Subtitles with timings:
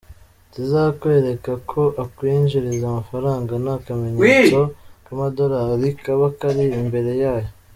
[0.47, 4.59] Ikizakwereka ko akwinjiriza amafaranga ni akamenyetso
[5.05, 7.49] k’amadolari “$” kaba kari imbere yayo.